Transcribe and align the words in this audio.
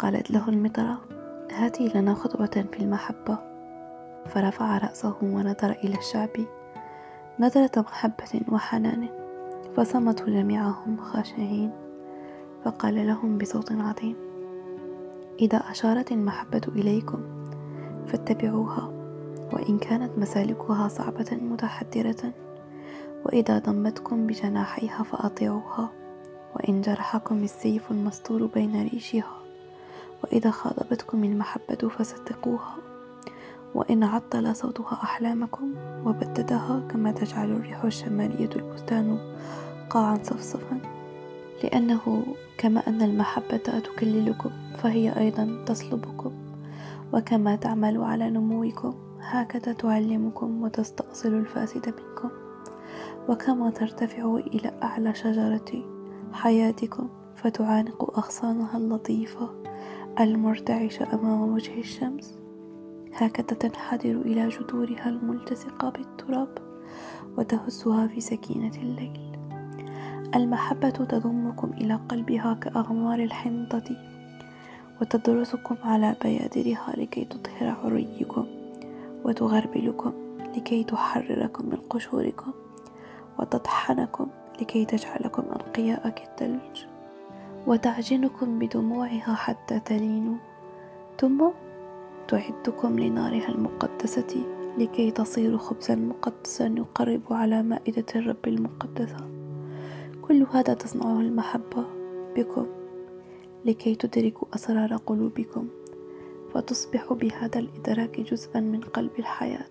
قالت 0.00 0.30
له 0.30 0.48
المطرة 0.48 1.00
هاتي 1.52 1.92
لنا 1.94 2.14
خطوة 2.14 2.64
في 2.72 2.80
المحبة. 2.80 3.38
فرفع 4.26 4.78
رأسه 4.78 5.14
ونظر 5.22 5.70
إلى 5.70 5.98
الشعب 5.98 6.30
نظرة 7.40 7.70
محبة 7.76 8.40
وحنان 8.48 9.08
فصمتوا 9.76 10.26
جميعهم 10.26 10.96
خاشعين 10.96 11.70
فقال 12.64 13.06
لهم 13.06 13.38
بصوت 13.38 13.72
عظيم 13.72 14.16
إذا 15.40 15.56
أشارت 15.56 16.12
المحبة 16.12 16.62
إليكم 16.68 17.46
فاتبعوها 18.06 18.92
وإن 19.52 19.78
كانت 19.78 20.18
مسالكها 20.18 20.88
صعبة 20.88 21.38
متحدرة 21.42 22.32
وإذا 23.24 23.58
ضمتكم 23.58 24.26
بجناحيها 24.26 25.02
فأطيعوها 25.02 25.90
وإن 26.56 26.80
جرحكم 26.80 27.42
السيف 27.42 27.90
المسطور 27.90 28.46
بين 28.46 28.82
ريشها. 28.82 29.39
وإذا 30.24 30.50
خاضبتكم 30.50 31.24
المحبة 31.24 31.88
فصدقوها 31.88 32.76
وإن 33.74 34.04
عطل 34.04 34.56
صوتها 34.56 35.00
أحلامكم 35.02 35.74
وبددها 36.06 36.82
كما 36.90 37.12
تجعل 37.12 37.50
الريح 37.50 37.84
الشمالية 37.84 38.50
البستان 38.56 39.18
قاعا 39.90 40.18
صفصفا 40.22 40.80
لأنه 41.64 42.24
كما 42.58 42.80
أن 42.88 43.02
المحبة 43.02 43.56
تكللكم 43.56 44.50
فهي 44.76 45.18
أيضا 45.18 45.64
تصلبكم 45.66 46.32
وكما 47.12 47.56
تعمل 47.56 48.02
على 48.02 48.30
نموكم 48.30 48.94
هكذا 49.20 49.72
تعلمكم 49.72 50.62
وتستأصل 50.62 51.28
الفاسد 51.28 51.86
منكم 51.86 52.30
وكما 53.28 53.70
ترتفع 53.70 54.34
إلى 54.34 54.72
أعلى 54.82 55.14
شجرة 55.14 55.84
حياتكم 56.32 57.08
فتعانق 57.36 58.18
أغصانها 58.18 58.76
اللطيفة. 58.76 59.48
المرتعشة 60.20 61.14
أمام 61.14 61.52
وجه 61.52 61.80
الشمس. 61.80 62.38
هكذا 63.14 63.58
تنحدر 63.58 64.10
إلى 64.10 64.48
جذورها 64.48 65.08
الملتصقة 65.08 65.90
بالتراب 65.90 66.58
وتهزها 67.38 68.06
في 68.06 68.20
سكينة 68.20 68.76
الليل. 68.76 69.38
المحبة 70.34 70.90
تضمكم 70.90 71.70
إلى 71.72 71.94
قلبها 71.94 72.54
كأغمار 72.54 73.18
الحنطة 73.18 73.96
وتدرسكم 75.00 75.76
على 75.82 76.16
بيادرها 76.22 76.94
لكي 76.96 77.24
تطهر 77.24 77.76
عريكم 77.84 78.46
وتغربلكم 79.24 80.12
لكي 80.56 80.84
تحرركم 80.84 81.66
من 81.66 81.76
قشوركم 81.76 82.52
وتطحنكم 83.38 84.26
لكي 84.60 84.84
تجعلكم 84.84 85.42
أنقياء 85.42 86.08
كالثلج. 86.08 86.89
وتعجنكم 87.66 88.58
بدموعها 88.58 89.34
حتى 89.34 89.80
تلينوا. 89.80 90.36
ثم 91.18 91.48
تعدكم 92.28 92.98
لنارها 92.98 93.48
المقدسة 93.48 94.44
لكي 94.78 95.10
تصيروا 95.10 95.58
خبزا 95.58 95.94
مقدسا 95.94 96.74
يقرب 96.76 97.22
على 97.30 97.62
مائدة 97.62 98.04
الرب 98.16 98.46
المقدسة. 98.46 99.30
كل 100.22 100.46
هذا 100.52 100.74
تصنعه 100.74 101.20
المحبة 101.20 101.86
بكم 102.36 102.66
لكي 103.64 103.94
تدركوا 103.94 104.48
أسرار 104.54 104.96
قلوبكم 104.96 105.68
فتصبح 106.54 107.12
بهذا 107.12 107.58
الإدراك 107.58 108.20
جزءا 108.20 108.60
من 108.60 108.80
قلب 108.80 109.10
الحياة. 109.18 109.70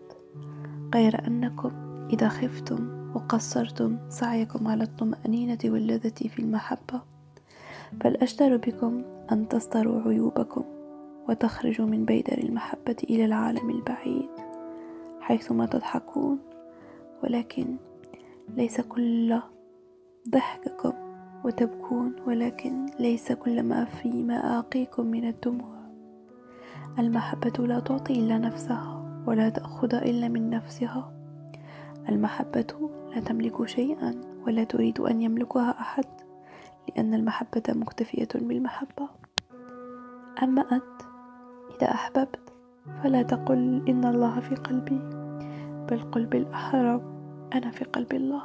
غير 0.95 1.27
أنكم 1.27 1.71
إذا 2.13 2.27
خفتم 2.27 3.11
وقصرتم 3.15 3.97
سعيكم 4.09 4.67
على 4.67 4.83
الطمأنينة 4.83 5.59
واللذة 5.65 6.27
في 6.27 6.39
المحبة. 6.39 7.01
فالأجدر 8.01 8.57
بكم 8.57 9.03
أن 9.31 9.47
تستروا 9.47 10.01
عيوبكم 10.01 10.63
وتخرجوا 11.29 11.85
من 11.85 12.05
بيدر 12.05 12.37
المحبة 12.37 12.95
إلى 13.03 13.25
العالم 13.25 13.69
البعيد 13.69 14.29
حيثما 15.21 15.65
تضحكون 15.65 16.39
ولكن 17.23 17.77
ليس 18.57 18.81
كل 18.81 19.39
ضحككم 20.29 20.93
وتبكون 21.45 22.15
ولكن 22.27 22.85
ليس 22.99 23.31
كل 23.31 23.63
ما 23.63 23.85
في 23.85 24.23
مآقيكم 24.23 25.05
من 25.05 25.27
الدموع. 25.27 25.79
المحبة 26.99 27.65
لا 27.65 27.79
تعطي 27.79 28.13
إلا 28.13 28.37
نفسها 28.37 29.23
ولا 29.27 29.49
تأخذ 29.49 29.95
إلا 29.95 30.27
من 30.27 30.49
نفسها. 30.49 31.13
المحبة 32.09 32.89
لا 33.15 33.19
تملك 33.19 33.65
شيئا 33.65 34.21
ولا 34.47 34.63
تريد 34.63 34.99
أن 34.99 35.21
يملكها 35.21 35.71
أحد. 35.71 36.05
لأن 36.89 37.13
المحبة 37.13 37.63
مكتفية 37.69 38.27
بالمحبة. 38.35 39.09
أما 40.43 40.61
أنت 40.61 41.01
إذا 41.77 41.91
أحببت 41.91 42.53
فلا 43.03 43.21
تقل 43.21 43.85
إن 43.89 44.05
الله 44.05 44.39
في 44.39 44.55
قلبي 44.55 44.99
بل 45.89 46.11
قل 46.11 46.25
بالأحرى 46.25 47.01
أنا 47.53 47.71
في 47.71 47.83
قلب 47.83 48.13
الله. 48.13 48.43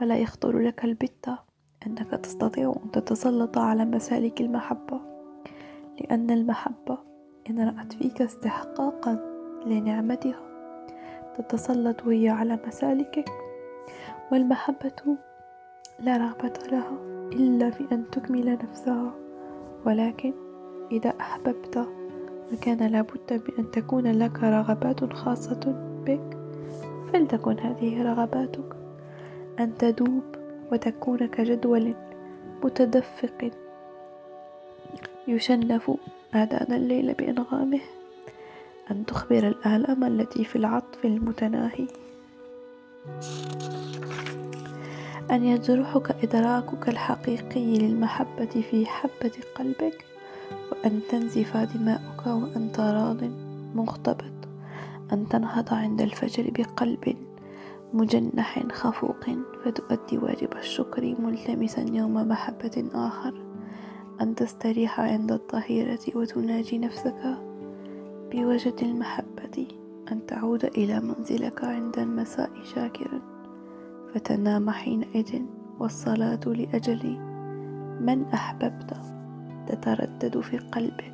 ولا 0.00 0.16
يخطر 0.16 0.58
لك 0.58 0.84
البتة 0.84 1.38
أنك 1.86 2.10
تستطيع 2.10 2.74
أن 2.84 2.90
تتسلط 2.90 3.58
على 3.58 3.84
مسالك 3.84 4.40
المحبة 4.40 5.00
لأن 6.00 6.30
المحبة 6.30 6.98
إن 7.50 7.68
رأت 7.68 7.92
فيك 7.92 8.22
استحقاقا 8.22 9.18
لنعمتها 9.66 10.40
تتسلط 11.38 12.02
هي 12.02 12.28
على 12.28 12.58
مسالكك 12.66 13.30
والمحبة 14.32 15.16
لا 16.00 16.16
رغبة 16.16 16.52
لها. 16.72 17.11
إلا 17.32 17.70
في 17.70 17.84
أن 17.92 18.04
تكمل 18.12 18.58
نفسها. 18.62 19.14
ولكن 19.86 20.32
إذا 20.92 21.14
أحببت 21.20 21.88
فكان 22.50 22.86
لابد 22.86 23.42
بأن 23.46 23.70
تكون 23.70 24.12
لك 24.12 24.42
رغبات 24.42 25.12
خاصة 25.12 25.74
بك. 26.06 26.38
فلتكن 27.12 27.58
هذه 27.58 28.02
رغباتك. 28.02 28.76
أن 29.60 29.78
تذوب 29.78 30.22
وتكون 30.72 31.26
كجدول 31.26 31.94
متدفق. 32.64 33.50
يشنف 35.28 35.90
آذان 36.34 36.72
الليل 36.72 37.14
بأنغامه. 37.14 37.80
أن 38.90 39.06
تخبر 39.06 39.48
الآلام 39.48 40.04
التي 40.04 40.44
في 40.44 40.56
العطف 40.56 41.04
المتناهي. 41.04 41.86
أن 45.32 45.44
يجرحك 45.44 46.24
إدراكك 46.24 46.88
الحقيقي 46.88 47.78
للمحبة 47.78 48.64
في 48.70 48.86
حبة 48.86 49.32
قلبك 49.54 50.04
وأن 50.72 51.00
تنزف 51.10 51.56
دماؤك 51.56 52.26
وأنت 52.26 52.80
راض 52.80 53.24
مغتبط 53.74 54.32
أن 55.12 55.28
تنهض 55.28 55.74
عند 55.74 56.02
الفجر 56.02 56.50
بقلب 56.50 57.16
مجنح 57.92 58.72
خفوق 58.72 59.26
فتؤدي 59.64 60.18
واجب 60.18 60.52
الشكر 60.56 61.14
ملتمسا 61.18 61.86
يوم 61.92 62.14
محبة 62.28 62.88
آخر 62.94 63.34
أن 64.20 64.34
تستريح 64.34 65.00
عند 65.00 65.32
الظهيرة 65.32 66.00
وتناجي 66.14 66.78
نفسك 66.78 67.38
بوجد 68.32 68.74
المحبة 68.82 69.68
أن 70.12 70.26
تعود 70.26 70.64
إلى 70.64 71.00
منزلك 71.00 71.64
عند 71.64 71.98
المساء 71.98 72.50
شاكرا. 72.74 73.31
فتنام 74.14 74.70
حينئذ 74.70 75.42
والصلاة 75.78 76.40
لأجلي. 76.46 77.18
من 78.00 78.24
أحببت؟ 78.34 78.96
تتردد 79.66 80.40
في 80.40 80.58
قلبك. 80.58 81.12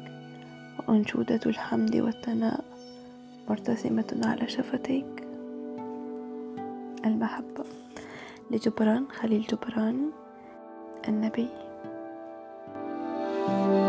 وأنشودة 0.79 1.41
الحمد 1.47 1.97
والثناء 1.97 2.65
مرتسمة 3.49 4.21
على 4.25 4.49
شفتيك. 4.49 5.27
المحبة. 7.05 7.65
لجبران 8.51 9.05
خليل 9.09 9.43
جبران 9.43 10.11
النبي. 11.09 11.49
thank 13.49 13.83
you 13.83 13.88